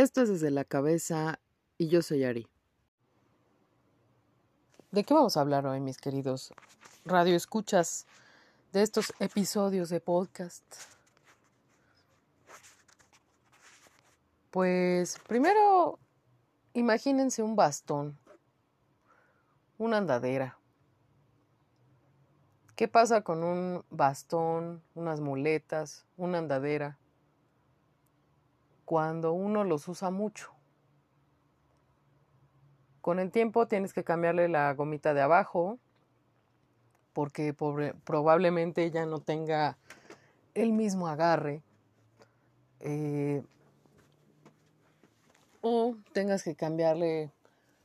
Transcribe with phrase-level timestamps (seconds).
[0.00, 1.40] Esto es desde la cabeza
[1.76, 2.46] y yo soy Ari.
[4.92, 6.54] ¿De qué vamos a hablar hoy, mis queridos
[7.04, 8.06] radio escuchas
[8.72, 10.64] de estos episodios de podcast?
[14.50, 15.98] Pues primero,
[16.72, 18.18] imagínense un bastón,
[19.76, 20.58] una andadera.
[22.74, 26.99] ¿Qué pasa con un bastón, unas muletas, una andadera?
[28.90, 30.50] Cuando uno los usa mucho.
[33.00, 35.78] Con el tiempo tienes que cambiarle la gomita de abajo
[37.12, 39.78] porque probablemente ya no tenga
[40.54, 41.62] el mismo agarre.
[42.80, 43.44] Eh,
[45.60, 47.30] o tengas que cambiarle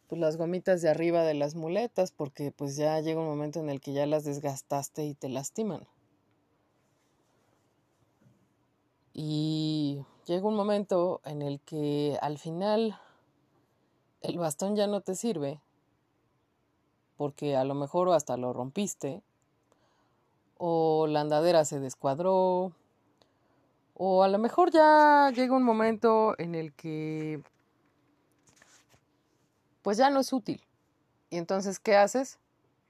[0.08, 3.70] pues, las gomitas de arriba de las muletas porque pues ya llega un momento en
[3.70, 5.86] el que ya las desgastaste y te lastiman.
[9.14, 13.00] Y llega un momento en el que al final
[14.22, 15.60] el bastón ya no te sirve
[17.18, 19.22] porque a lo mejor hasta lo rompiste
[20.58, 22.72] o la andadera se descuadró
[23.94, 27.42] o a lo mejor ya llega un momento en el que
[29.82, 30.64] pues ya no es útil.
[31.30, 32.40] Y entonces, ¿qué haces?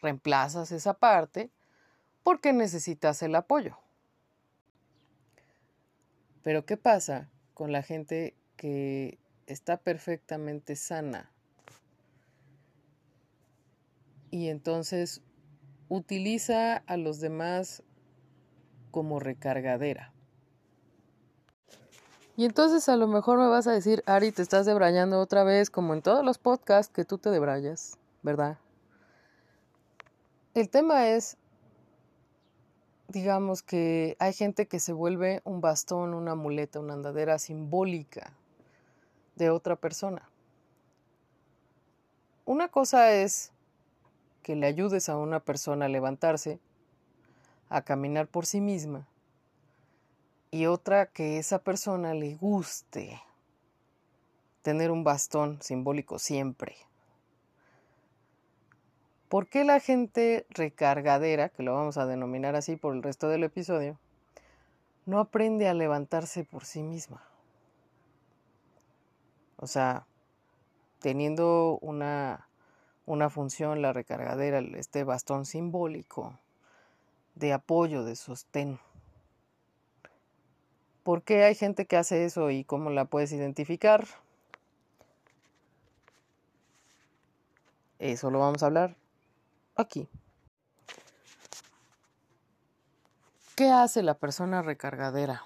[0.02, 1.50] Reemplazas esa parte
[2.24, 3.78] porque necesitas el apoyo.
[6.46, 11.32] Pero ¿qué pasa con la gente que está perfectamente sana?
[14.30, 15.24] Y entonces
[15.90, 17.82] utiliza a los demás
[18.92, 20.14] como recargadera.
[22.38, 25.72] Y entonces a lo mejor me vas a decir, Ari, te estás debrayando otra vez,
[25.72, 28.60] como en todos los podcasts que tú te debrayas, ¿verdad?
[30.54, 31.38] El tema es,
[33.16, 38.34] digamos que hay gente que se vuelve un bastón, una muleta, una andadera simbólica
[39.38, 40.30] de otra persona.
[42.44, 43.54] Una cosa es
[44.44, 46.60] que le ayudes a una persona a levantarse,
[47.70, 49.08] a caminar por sí misma,
[50.52, 53.22] y otra que esa persona le guste
[54.62, 56.76] tener un bastón simbólico siempre.
[59.36, 63.44] ¿Por qué la gente recargadera, que lo vamos a denominar así por el resto del
[63.44, 64.00] episodio,
[65.06, 67.22] no aprende a levantarse por sí misma?
[69.58, 70.06] O sea,
[71.00, 72.48] teniendo una,
[73.06, 76.40] una función, la recargadera, este bastón simbólico
[77.36, 78.80] de apoyo, de sostén.
[81.04, 84.08] ¿Por qué hay gente que hace eso y cómo la puedes identificar?
[88.00, 88.96] Eso lo vamos a hablar
[89.76, 90.08] aquí.
[93.56, 95.44] ¿Qué hace la persona recargadera?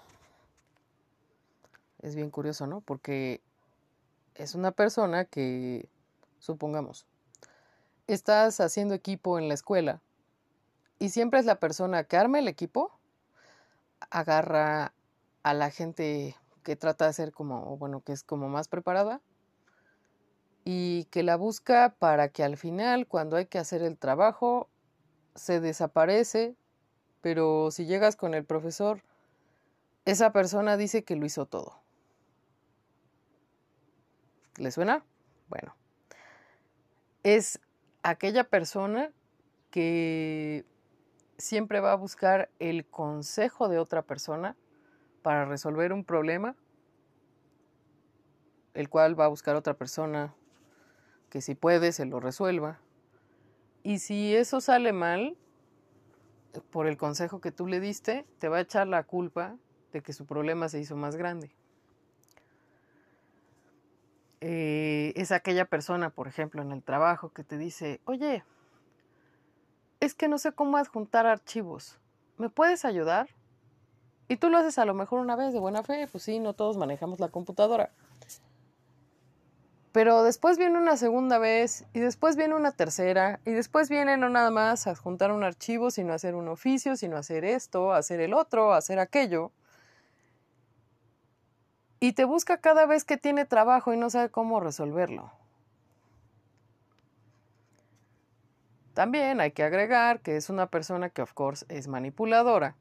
[2.02, 2.82] Es bien curioso, ¿no?
[2.82, 3.42] Porque
[4.36, 5.90] es una persona que,
[6.40, 7.06] supongamos,
[8.08, 10.02] estás haciendo equipo en la escuela
[10.98, 12.92] y siempre es la persona que arma el equipo,
[14.10, 14.94] agarra
[15.44, 19.22] a la gente que trata de ser como, bueno, que es como más preparada
[20.72, 24.70] y que la busca para que al final, cuando hay que hacer el trabajo,
[25.34, 26.56] se desaparece,
[27.22, 29.02] pero si llegas con el profesor,
[30.06, 31.82] esa persona dice que lo hizo todo.
[34.58, 35.04] ¿Le suena?
[35.48, 35.76] Bueno,
[37.24, 37.60] es
[38.04, 39.12] aquella persona
[39.72, 40.66] que
[41.40, 44.56] siempre va a buscar el consejo de otra persona
[45.24, 46.56] para resolver un problema,
[48.76, 50.36] el cual va a buscar otra persona
[51.30, 52.80] que si puede se lo resuelva.
[53.84, 55.38] Y si eso sale mal,
[56.72, 59.56] por el consejo que tú le diste, te va a echar la culpa
[59.94, 61.52] de que su problema se hizo más grande.
[64.42, 68.44] Eh, es aquella persona, por ejemplo, en el trabajo que te dice, oye,
[70.00, 72.00] es que no sé cómo adjuntar archivos.
[72.38, 73.28] ¿Me puedes ayudar?
[74.30, 76.54] Y tú lo haces a lo mejor una vez de buena fe, pues sí, no
[76.54, 77.92] todos manejamos la computadora.
[79.92, 84.30] Pero después viene una segunda vez y después viene una tercera y después viene no
[84.30, 88.34] nada más a juntar un archivo, sino hacer un oficio, sino hacer esto, hacer el
[88.34, 89.52] otro, hacer aquello.
[92.00, 95.32] Y te busca cada vez que tiene trabajo y no sabe cómo resolverlo.
[98.94, 102.76] También hay que agregar que es una persona que of course es manipuladora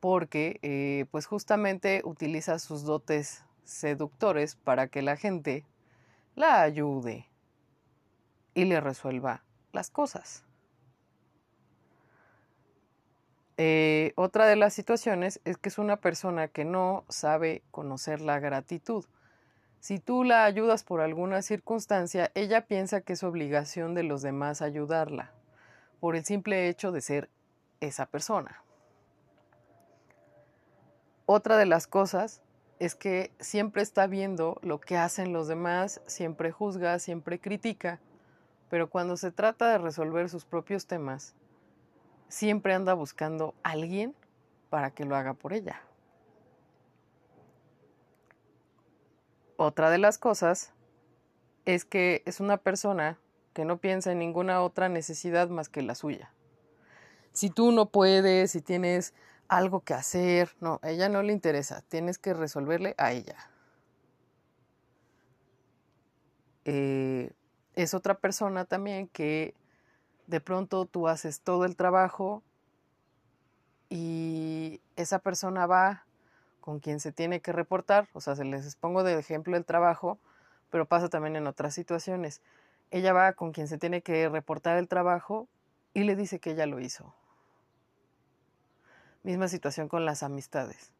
[0.00, 5.64] porque eh, pues justamente utiliza sus dotes seductores para que la gente
[6.34, 7.28] la ayude
[8.54, 9.42] y le resuelva
[9.72, 10.44] las cosas.
[13.58, 18.40] Eh, otra de las situaciones es que es una persona que no sabe conocer la
[18.40, 19.04] gratitud.
[19.78, 24.62] Si tú la ayudas por alguna circunstancia, ella piensa que es obligación de los demás
[24.62, 25.32] ayudarla,
[26.00, 27.28] por el simple hecho de ser
[27.80, 28.62] esa persona.
[31.26, 32.42] Otra de las cosas
[32.82, 38.00] es que siempre está viendo lo que hacen los demás, siempre juzga, siempre critica,
[38.70, 41.36] pero cuando se trata de resolver sus propios temas,
[42.28, 44.16] siempre anda buscando a alguien
[44.68, 45.80] para que lo haga por ella.
[49.56, 50.72] Otra de las cosas
[51.64, 53.16] es que es una persona
[53.52, 56.32] que no piensa en ninguna otra necesidad más que la suya.
[57.30, 59.14] Si tú no puedes, si tienes
[59.52, 63.36] algo que hacer, no, a ella no le interesa, tienes que resolverle a ella.
[66.64, 67.32] Eh,
[67.74, 69.54] es otra persona también que
[70.26, 72.42] de pronto tú haces todo el trabajo
[73.90, 76.06] y esa persona va
[76.62, 80.18] con quien se tiene que reportar, o sea, se les pongo de ejemplo el trabajo,
[80.70, 82.40] pero pasa también en otras situaciones.
[82.90, 85.46] Ella va con quien se tiene que reportar el trabajo
[85.92, 87.14] y le dice que ella lo hizo.
[89.22, 90.90] Misma situación con las amistades.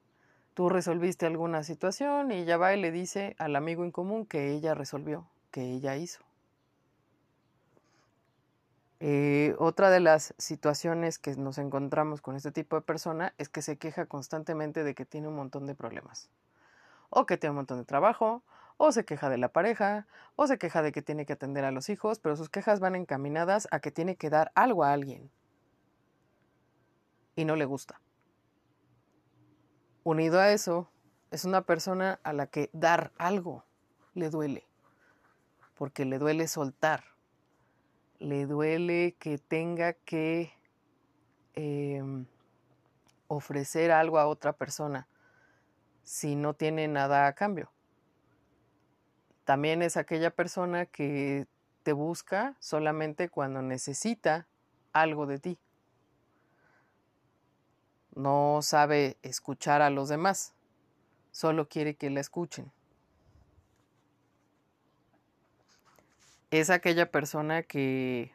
[0.54, 4.50] Tú resolviste alguna situación y ella va y le dice al amigo en común que
[4.50, 6.22] ella resolvió, que ella hizo.
[9.00, 13.60] Eh, otra de las situaciones que nos encontramos con este tipo de persona es que
[13.60, 16.30] se queja constantemente de que tiene un montón de problemas.
[17.10, 18.44] O que tiene un montón de trabajo,
[18.76, 21.72] o se queja de la pareja, o se queja de que tiene que atender a
[21.72, 25.28] los hijos, pero sus quejas van encaminadas a que tiene que dar algo a alguien.
[27.34, 28.00] Y no le gusta.
[30.04, 30.88] Unido a eso,
[31.30, 33.64] es una persona a la que dar algo
[34.14, 34.66] le duele,
[35.74, 37.04] porque le duele soltar
[38.22, 40.52] le duele que tenga que
[41.54, 42.24] em,
[43.26, 45.08] ofrecer algo a otra persona
[46.04, 47.72] si no tiene nada a cambio.
[49.44, 51.46] También es aquella persona que
[51.82, 54.46] te busca solamente cuando necesita
[54.92, 55.58] algo de ti.
[58.14, 60.54] No sabe escuchar a los demás,
[61.30, 62.70] solo quiere que la escuchen.
[66.52, 68.30] es aquella persona que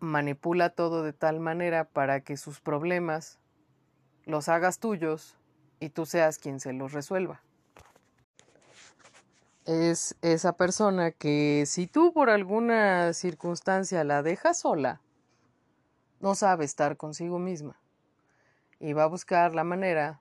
[0.00, 3.38] manipula todo de tal manera para que sus problemas
[4.26, 5.38] los hagas tuyos
[5.80, 7.40] y tú seas quien se los resuelva.
[9.64, 15.00] Es esa persona que si tú por alguna circunstancia la dejas sola,
[16.20, 17.80] no sabe estar consigo misma
[18.78, 20.20] y va a buscar la manera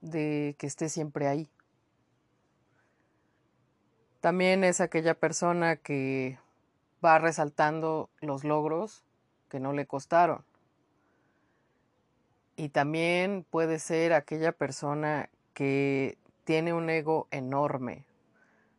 [0.00, 1.48] de que esté siempre ahí.
[4.20, 6.38] También es aquella persona que
[7.04, 9.04] va resaltando los logros
[9.48, 10.44] que no le costaron.
[12.56, 18.04] Y también puede ser aquella persona que tiene un ego enorme,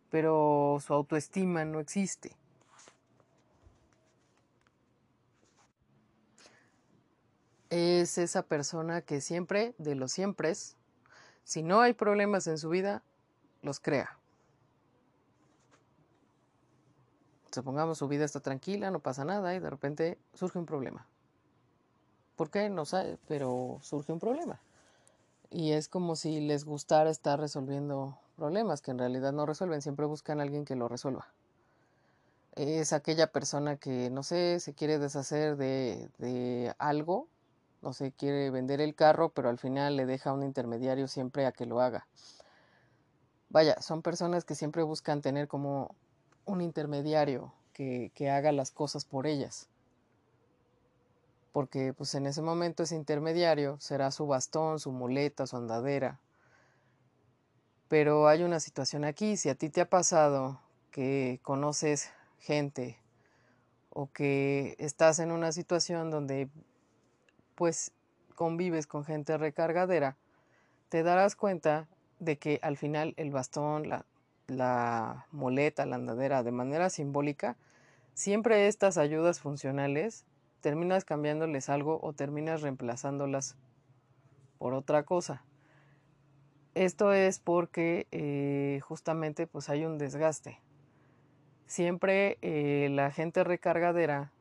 [0.09, 2.37] pero su autoestima no existe.
[7.75, 10.53] Es esa persona que siempre, de los siempre,
[11.43, 13.01] si no hay problemas en su vida,
[13.63, 14.19] los crea.
[17.51, 21.07] supongamos su vida está tranquila, no pasa nada y de repente surge un problema.
[22.35, 22.69] ¿Por qué?
[22.69, 24.59] No sabe, pero surge un problema.
[25.49, 30.05] Y es como si les gustara estar resolviendo problemas que en realidad no resuelven, siempre
[30.05, 31.27] buscan a alguien que lo resuelva.
[32.55, 37.27] Es aquella persona que, no sé, se quiere deshacer de, de algo,
[37.83, 41.45] no sé, quiere vender el carro, pero al final le deja a un intermediario siempre
[41.45, 42.07] a que lo haga.
[43.49, 45.93] Vaya, son personas que siempre buscan tener como
[46.45, 49.67] un intermediario que, haga las cosas por ellas.
[51.51, 56.19] Porque pues en ese momento ese intermediario será su bastón, su muleta, su andadera.
[57.89, 60.59] Pero hay una situación aquí, si a ti te ha pasado
[60.89, 62.97] que conoces gente
[63.89, 66.49] o que estás en una situación donde
[67.63, 67.93] pues
[68.35, 70.17] convives con gente recargadera,
[70.89, 71.87] te darás cuenta
[72.19, 74.05] de que al final el bastón, la,
[74.47, 77.55] la muleta, la andadera de manera simbólica,
[78.13, 80.25] siempre estas ayudas funcionales
[80.59, 83.55] terminas cambiándoles algo o terminas reemplazándolas
[84.57, 85.45] por otra cosa.
[86.75, 90.59] Esto es porque eh, justamente pues hay un desgaste.
[91.65, 94.33] Siempre eh, la gente recargadera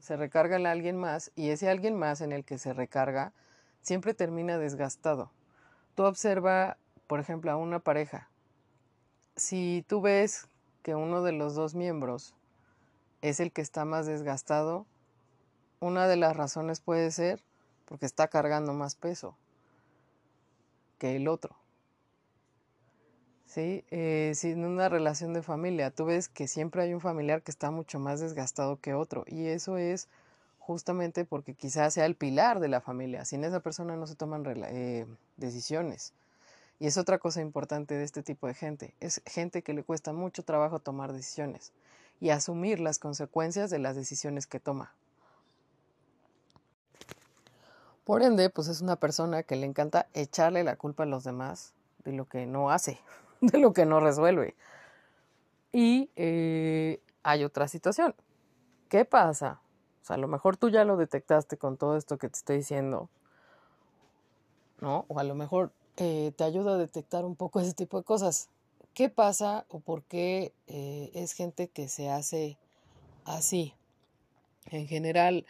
[0.00, 3.32] se recarga en alguien más y ese alguien más en el que se recarga
[3.82, 5.30] siempre termina desgastado.
[5.94, 6.76] Tú observa,
[7.06, 8.28] por ejemplo, a una pareja
[9.38, 10.48] si tú ves
[10.82, 12.34] que uno de los dos miembros
[13.22, 14.84] es el que está más desgastado,
[15.80, 17.42] una de las razones puede ser
[17.86, 19.36] porque está cargando más peso
[20.98, 21.56] que el otro.
[23.48, 23.84] ¿Sí?
[23.90, 25.90] Eh, sin una relación de familia.
[25.90, 29.46] Tú ves que siempre hay un familiar que está mucho más desgastado que otro y
[29.46, 30.08] eso es
[30.58, 33.24] justamente porque quizás sea el pilar de la familia.
[33.24, 36.12] Sin esa persona no se toman eh, decisiones.
[36.78, 38.94] Y es otra cosa importante de este tipo de gente.
[39.00, 41.72] Es gente que le cuesta mucho trabajo tomar decisiones
[42.20, 44.92] y asumir las consecuencias de las decisiones que toma.
[48.04, 51.72] Por ende, pues es una persona que le encanta echarle la culpa a los demás
[52.04, 52.98] de lo que no hace,
[53.52, 54.54] de lo que no resuelve.
[55.72, 58.14] Y eh, hay otra situación.
[58.88, 59.60] ¿Qué pasa?
[60.02, 62.56] O sea, a lo mejor tú ya lo detectaste con todo esto que te estoy
[62.58, 63.10] diciendo,
[64.80, 65.04] ¿no?
[65.08, 68.48] O a lo mejor eh, te ayuda a detectar un poco ese tipo de cosas.
[68.94, 72.56] ¿Qué pasa o por qué eh, es gente que se hace
[73.24, 73.74] así?
[74.70, 75.46] En general,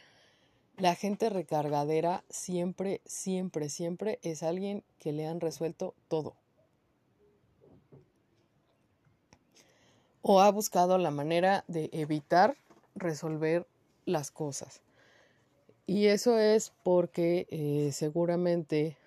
[0.76, 6.35] la gente recargadera siempre, siempre, siempre es alguien que le han resuelto todo.
[10.22, 12.56] O ha buscado la manera de evitar
[12.94, 13.66] resolver
[14.04, 14.82] las cosas.
[15.87, 18.98] Y eso es porque eh, seguramente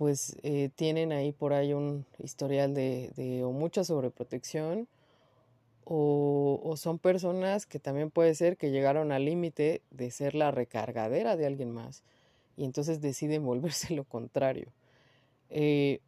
[0.00, 4.88] pues eh, tienen ahí por ahí un historial de, o mucha sobreprotección
[5.84, 11.36] o, son personas que también puede ser que llegaron al límite de ser la recargadera
[11.36, 12.02] de alguien más
[12.56, 14.72] y entonces deciden volverse lo contrario.
[15.50, 16.00] Eh,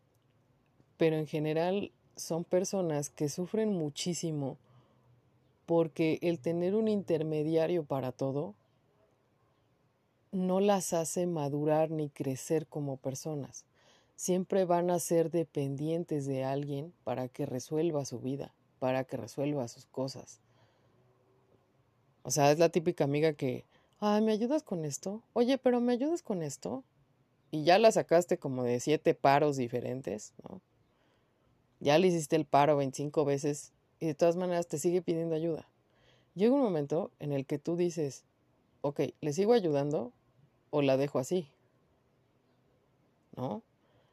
[0.97, 4.59] pero en general son personas que sufren muchísimo
[5.67, 8.55] porque el tener un intermediario para todo
[10.31, 13.65] no las hace madurar ni crecer como personas.
[14.17, 18.53] Siempre van a ser dependientes de alguien para que resuelva su vida
[18.83, 20.41] para que resuelva sus cosas.
[22.25, 23.65] O sea, es la típica amiga que,
[24.01, 25.23] ah, ¿me ayudas con esto?
[25.35, 26.83] Oye, pero ¿me ayudas con esto?
[27.53, 30.61] Y ya la sacaste como de siete paros diferentes, ¿no?
[31.83, 35.67] Ya le hiciste el paro 25 veces y de todas maneras te sigue pidiendo ayuda.
[36.37, 38.23] Llega un momento en el que tú dices,
[38.83, 40.13] ok, ¿le sigo ayudando
[40.71, 41.49] o la dejo así?
[43.37, 43.63] ¿No?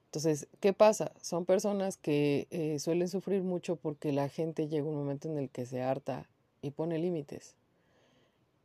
[0.05, 1.11] Entonces, ¿qué pasa?
[1.21, 5.51] Son personas que eh, suelen sufrir mucho porque la gente llega un momento en el
[5.51, 6.27] que se harta
[6.63, 7.53] y pone límites.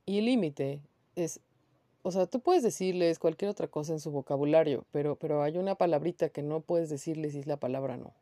[0.06, 0.80] Y el límite
[1.14, 1.40] es,
[2.02, 5.74] o sea, tú puedes decirles cualquier otra cosa en su vocabulario, pero, pero hay una
[5.74, 8.14] palabrita que no puedes decirles y es la palabra no.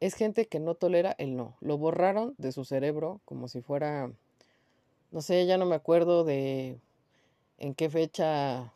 [0.00, 1.56] Es gente que no tolera el no.
[1.60, 4.10] Lo borraron de su cerebro como si fuera,
[5.10, 6.78] no sé, ya no me acuerdo de
[7.58, 8.72] en qué fecha,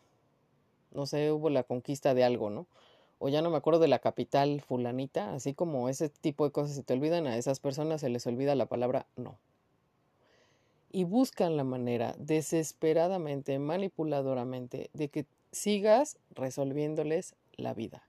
[0.92, 2.66] no sé, hubo la conquista de algo, ¿no?
[3.24, 6.74] o ya no me acuerdo de la capital fulanita, así como ese tipo de cosas
[6.74, 9.38] se te olvidan, a esas personas se les olvida la palabra no.
[10.90, 18.02] Y buscan la manera desesperadamente, manipuladoramente, de que sigas resolviéndoles la vida.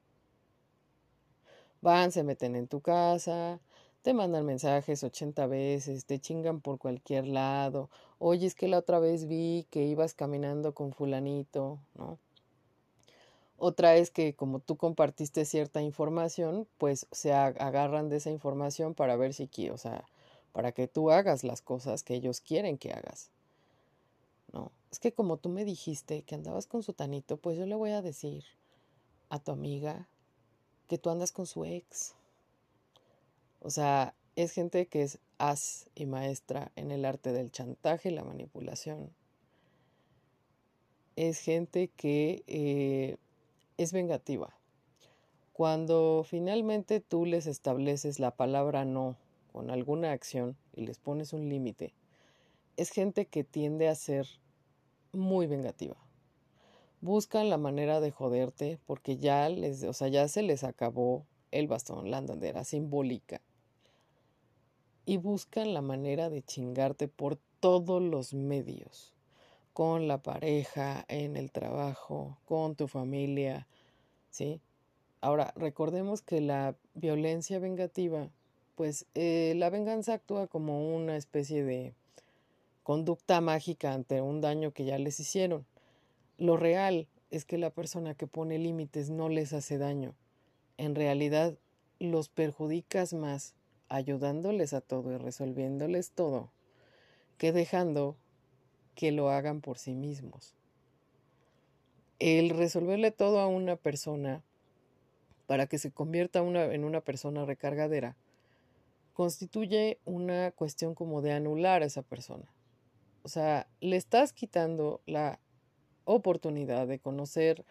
[1.83, 3.59] Van, se meten en tu casa,
[4.03, 7.89] te mandan mensajes 80 veces, te chingan por cualquier lado.
[8.19, 12.17] Oye, es que la otra vez vi que ibas caminando con fulanito, ¿no?
[13.57, 19.17] Otra es que como tú compartiste cierta información, pues se agarran de esa información para
[19.17, 20.05] ver si, o sea,
[20.53, 23.29] para que tú hagas las cosas que ellos quieren que hagas.
[24.53, 27.75] No, es que como tú me dijiste que andabas con su tanito, pues yo le
[27.75, 28.45] voy a decir
[29.27, 30.07] a tu amiga
[30.93, 32.13] que tú andas con su ex.
[33.61, 38.11] O sea, es gente que es as y maestra en el arte del chantaje y
[38.13, 39.09] la manipulación.
[41.15, 43.17] Es gente que eh,
[43.79, 44.55] es vengativa.
[45.51, 49.17] Cuando finalmente tú les estableces la palabra no
[49.51, 51.91] con alguna acción y les pones un límite,
[52.77, 54.27] es gente que tiende a ser
[55.11, 55.97] muy vengativa.
[57.03, 61.67] Buscan la manera de joderte porque ya les, o sea, ya se les acabó el
[61.67, 63.41] bastón, la andadera simbólica.
[65.05, 69.13] Y buscan la manera de chingarte por todos los medios
[69.73, 73.67] con la pareja, en el trabajo, con tu familia,
[74.29, 74.61] ¿sí?
[75.19, 78.29] Ahora, recordemos que la violencia vengativa,
[78.75, 81.95] pues eh, la venganza actúa como una especie de
[82.81, 85.65] conducta mágica ante un daño que ya les hicieron.
[86.37, 90.15] Lo real es que la persona que pone límites no les hace daño.
[90.77, 91.57] En realidad,
[91.99, 93.55] los perjudicas más
[93.89, 96.51] ayudándoles a todo y resolviéndoles todo
[97.37, 98.15] que dejando
[98.95, 100.55] que lo hagan por sí mismos.
[102.19, 104.43] El resolverle todo a una persona
[105.47, 108.15] para que se convierta en una persona recargadera
[109.13, 112.45] constituye una cuestión como de anular a esa persona.
[113.23, 115.39] O sea, le estás quitando la
[116.05, 117.65] oportunidad de conocer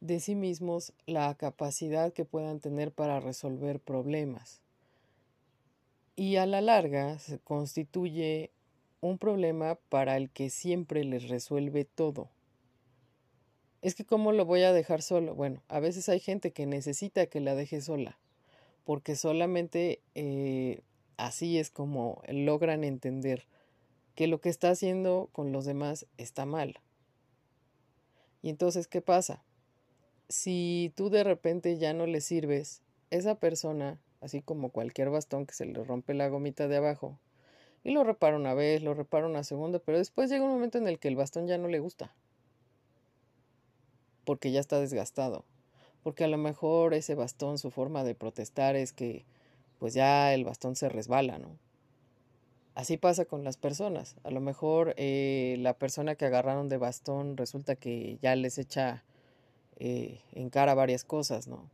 [0.00, 4.60] de sí mismos la capacidad que puedan tener para resolver problemas.
[6.16, 8.50] Y a la larga se constituye
[9.00, 12.28] un problema para el que siempre les resuelve todo.
[13.80, 15.34] Es que ¿cómo lo voy a dejar solo?
[15.34, 18.18] Bueno, a veces hay gente que necesita que la deje sola,
[18.84, 20.82] porque solamente eh,
[21.16, 23.46] así es como logran entender
[24.14, 26.78] que lo que está haciendo con los demás está mal.
[28.42, 29.42] Y entonces, ¿qué pasa?
[30.28, 35.54] Si tú de repente ya no le sirves, esa persona, así como cualquier bastón que
[35.54, 37.18] se le rompe la gomita de abajo,
[37.84, 40.88] y lo repara una vez, lo repara una segunda, pero después llega un momento en
[40.88, 42.14] el que el bastón ya no le gusta
[44.24, 45.44] porque ya está desgastado,
[46.02, 49.24] porque a lo mejor ese bastón, su forma de protestar es que
[49.78, 51.58] pues ya el bastón se resbala, ¿no?
[52.74, 54.16] Así pasa con las personas.
[54.24, 59.04] A lo mejor eh, la persona que agarraron de bastón resulta que ya les echa
[59.76, 61.68] eh, en cara varias cosas, ¿no?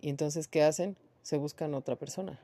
[0.00, 0.96] Y entonces, ¿qué hacen?
[1.22, 2.40] Se buscan otra persona.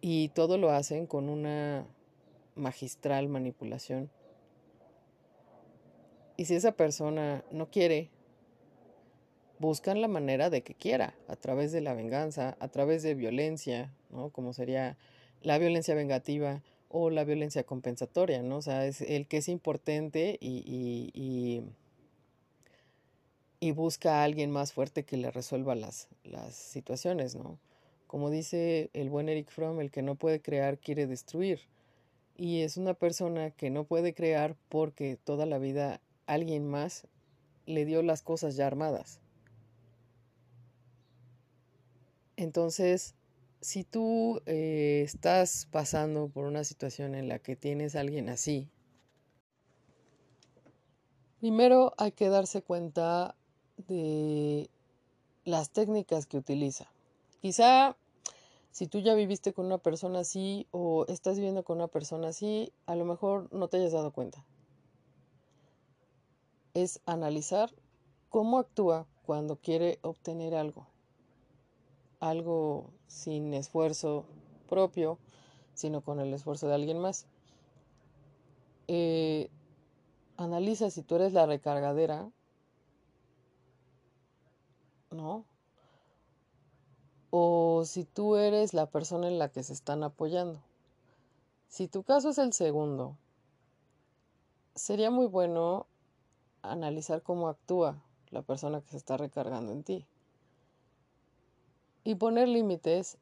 [0.00, 1.86] Y todo lo hacen con una
[2.56, 4.10] magistral manipulación
[6.36, 8.10] y si esa persona no quiere,
[9.64, 13.90] buscan la manera de que quiera, a través de la venganza, a través de violencia,
[14.10, 14.28] ¿no?
[14.28, 14.98] Como sería
[15.42, 18.58] la violencia vengativa o la violencia compensatoria, ¿no?
[18.58, 21.62] O sea, es el que es importante y,
[23.74, 27.58] busca a alguien más fuerte que le resuelva las, las situaciones, ¿no?
[28.06, 31.60] Como dice el buen Eric Fromm, el que no puede crear quiere destruir.
[32.36, 37.06] Y es una persona que no puede crear porque toda la vida alguien más
[37.64, 39.20] le dio las cosas ya armadas.
[42.36, 43.14] Entonces,
[43.60, 48.68] si tú eh, estás pasando por una situación en la que tienes a alguien así,
[51.40, 53.34] primero hay que darse cuenta
[53.88, 54.68] de
[55.44, 56.90] las técnicas que utiliza.
[57.40, 57.96] Quizá
[58.70, 62.72] si tú ya viviste con una persona así o estás viviendo con una persona así,
[62.86, 64.44] a lo mejor no te hayas dado cuenta
[66.74, 67.72] es analizar
[68.28, 70.88] cómo actúa cuando quiere obtener algo.
[72.24, 74.24] Algo sin esfuerzo
[74.66, 75.18] propio,
[75.74, 77.26] sino con el esfuerzo de alguien más.
[78.88, 79.50] Eh,
[80.38, 82.30] analiza si tú eres la recargadera,
[85.10, 85.44] ¿no?
[87.28, 90.60] O si tú eres la persona en la que se están apoyando.
[91.68, 93.18] Si tu caso es el segundo,
[94.74, 95.86] sería muy bueno
[96.62, 100.06] analizar cómo actúa la persona que se está recargando en ti.
[102.04, 103.16] Y poner límites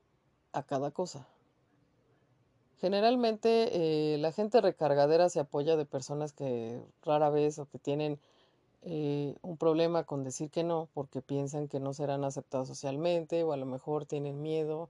[0.53, 1.27] a cada cosa.
[2.81, 8.19] Generalmente eh, la gente recargadera se apoya de personas que rara vez o que tienen
[8.83, 13.53] eh, un problema con decir que no porque piensan que no serán aceptados socialmente o
[13.53, 14.89] a lo mejor tienen miedo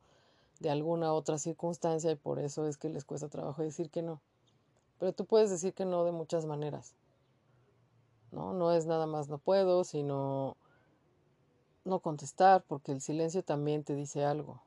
[0.61, 4.23] de alguna otra circunstancia y por eso es que les cuesta trabajo decir que no.
[4.99, 6.95] Pero tú puedes decir que no de muchas maneras.
[8.31, 8.55] ¿no?
[8.55, 10.57] No es nada más no puedo, sino
[11.85, 14.63] no contestar, porque el silencio también te dice algo.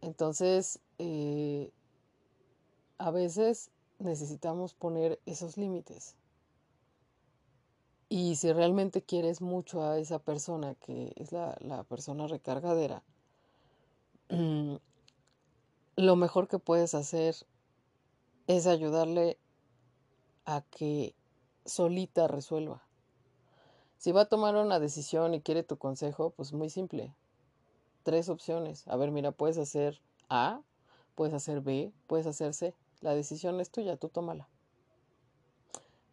[0.00, 1.72] Entonces, eh,
[2.98, 6.16] a veces necesitamos poner esos límites.
[8.08, 13.02] Y si realmente quieres mucho a esa persona, que es la, la persona recargadera,
[15.96, 17.34] lo mejor que puedes hacer
[18.46, 19.38] es ayudarle
[20.44, 21.14] a que
[21.64, 22.83] solita resuelva.
[24.04, 27.14] Si va a tomar una decisión y quiere tu consejo, pues muy simple.
[28.02, 28.86] Tres opciones.
[28.86, 30.60] A ver, mira, puedes hacer A,
[31.14, 32.74] puedes hacer B, puedes hacer C.
[33.00, 34.46] La decisión es tuya, tú tómala.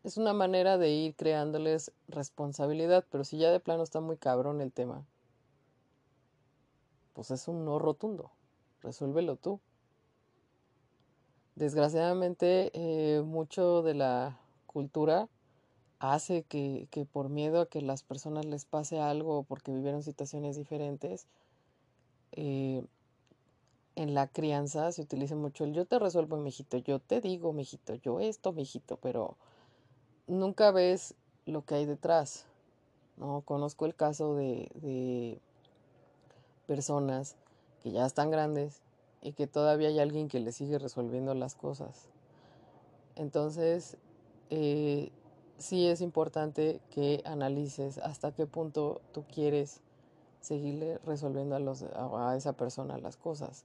[0.05, 4.61] Es una manera de ir creándoles responsabilidad, pero si ya de plano está muy cabrón
[4.61, 5.05] el tema,
[7.11, 8.31] pues es un no rotundo.
[8.83, 9.59] Resuélvelo tú.
[11.55, 15.27] Desgraciadamente, eh, mucho de la cultura
[16.01, 20.01] hace que, que, por miedo a que las personas les pase algo o porque vivieron
[20.01, 21.27] situaciones diferentes,
[22.31, 22.83] eh,
[23.95, 27.93] en la crianza se utiliza mucho el yo te resuelvo, mijito, yo te digo, mijito,
[27.95, 29.37] yo esto, mijito, pero
[30.25, 31.13] nunca ves
[31.45, 32.45] lo que hay detrás.
[33.17, 33.41] ¿no?
[33.41, 35.39] Conozco el caso de, de
[36.65, 37.35] personas
[37.83, 38.81] que ya están grandes
[39.21, 42.09] y que todavía hay alguien que les sigue resolviendo las cosas.
[43.15, 43.97] Entonces,
[44.49, 45.11] eh,
[45.61, 49.79] sí es importante que analices hasta qué punto tú quieres
[50.41, 53.63] seguirle resolviendo a, los, a, esa persona las cosas.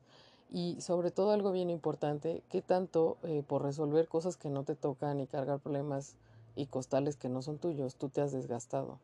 [0.51, 4.77] Y sobre todo algo bien importante, qué tanto eh, por resolver cosas que no te
[4.77, 6.15] tocan y cargar problemas
[6.55, 8.99] y costales que no son tuyos, tú te has desgastado.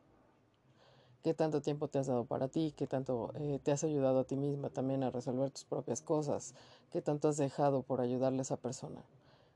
[1.23, 2.73] ¿Qué tanto tiempo te has dado para ti?
[2.75, 6.53] ¿Qué tanto eh, te has ayudado a ti misma también a resolver tus propias cosas?
[6.91, 9.01] ¿Qué tanto has dejado por ayudarle a esa persona?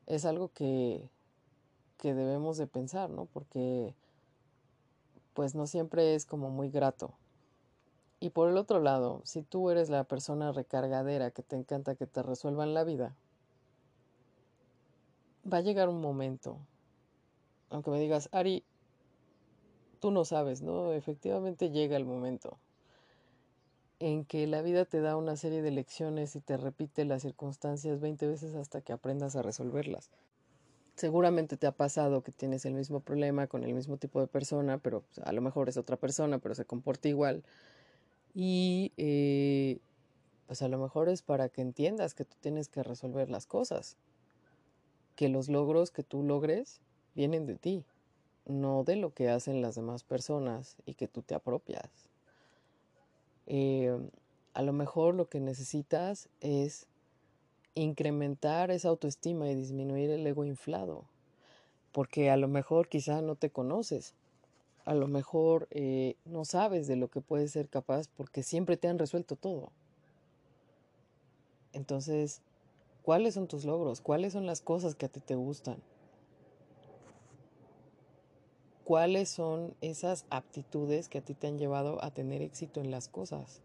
[0.06, 1.10] Es algo que,
[1.98, 3.26] que debemos de pensar, ¿no?
[3.26, 3.96] Porque
[5.34, 7.14] pues no siempre es como muy grato.
[8.20, 12.08] Y por el otro lado, si tú eres la persona recargadera que te encanta que
[12.08, 13.16] te resuelvan la vida,
[15.52, 16.58] va a llegar un momento,
[17.70, 18.64] aunque me digas, Ari,
[20.00, 20.94] tú no sabes, ¿no?
[20.94, 22.58] Efectivamente llega el momento
[24.00, 28.00] en que la vida te da una serie de lecciones y te repite las circunstancias
[28.00, 30.10] 20 veces hasta que aprendas a resolverlas.
[30.98, 34.80] Seguramente te ha pasado que tienes el mismo problema con el mismo tipo de persona,
[34.80, 37.44] pero pues, a lo mejor es otra persona, pero se comporta igual.
[38.34, 39.78] Y eh,
[40.48, 43.96] pues a lo mejor es para que entiendas que tú tienes que resolver las cosas,
[45.16, 46.82] que los logros que tú logres
[47.14, 47.86] vienen de ti,
[48.48, 52.10] no de lo que hacen las demás personas y que tú te apropias.
[53.46, 53.96] Eh,
[54.56, 56.88] a lo mejor lo que necesitas es
[57.82, 61.06] incrementar esa autoestima y disminuir el ego inflado.
[61.92, 64.14] Porque a lo mejor quizá no te conoces,
[64.88, 68.88] a lo mejor eh, no sabes de lo que puedes ser capaz porque siempre te
[68.88, 69.72] han resuelto todo.
[71.74, 72.42] Entonces,
[73.04, 74.00] ¿cuáles son tus logros?
[74.00, 75.78] ¿Cuáles son las cosas que a ti te gustan?
[78.86, 83.10] ¿Cuáles son esas aptitudes que a ti te han llevado a tener éxito en las
[83.10, 83.62] cosas?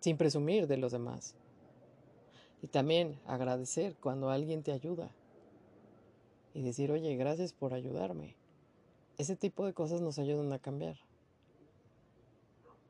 [0.00, 1.34] Sin presumir de los demás.
[2.62, 5.10] Y también agradecer cuando alguien te ayuda.
[6.54, 8.34] Y decir, oye, gracias por ayudarme.
[9.16, 10.96] Ese tipo de cosas nos ayudan a cambiar.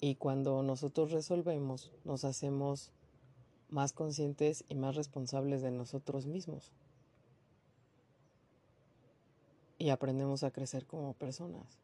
[0.00, 2.92] Y cuando nosotros resolvemos, nos hacemos
[3.68, 6.72] más conscientes y más responsables de nosotros mismos.
[9.78, 11.78] Y aprendemos a crecer como personas.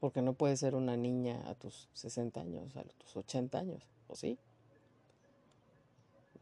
[0.00, 4.16] Porque no puedes ser una niña a tus 60 años, a tus 80 años, ¿o
[4.16, 4.38] sí?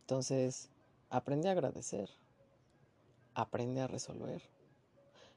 [0.02, 0.68] Entonces,
[1.10, 2.10] aprende a agradecer,
[3.34, 4.42] aprende a resolver.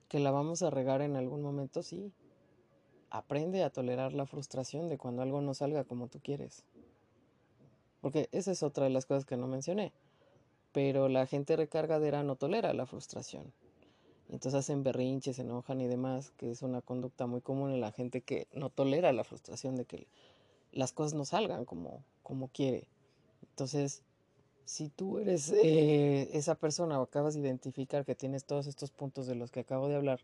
[0.09, 2.11] Que la vamos a regar en algún momento, sí.
[3.09, 6.63] Aprende a tolerar la frustración de cuando algo no salga como tú quieres.
[8.01, 9.93] Porque esa es otra de las cosas que no mencioné.
[10.73, 13.53] Pero la gente recargadera no tolera la frustración.
[14.29, 17.91] Entonces hacen berrinches, se enojan y demás, que es una conducta muy común en la
[17.91, 20.07] gente que no tolera la frustración de que
[20.71, 22.87] las cosas no salgan como, como quiere.
[23.49, 24.03] Entonces,
[24.65, 29.27] si tú eres eh, esa persona o acabas de identificar que tienes todos estos puntos
[29.27, 30.19] de los que acabo de hablar,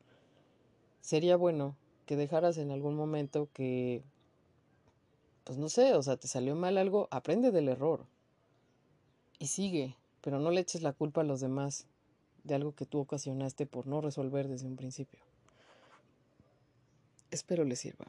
[1.00, 1.76] sería bueno
[2.06, 4.04] que dejaras en algún momento que,
[5.44, 8.06] pues no sé, o sea, te salió mal algo, aprende del error
[9.38, 11.86] y sigue, pero no le eches la culpa a los demás
[12.44, 15.20] de algo que tú ocasionaste por no resolver desde un principio.
[17.30, 18.08] Espero les sirva.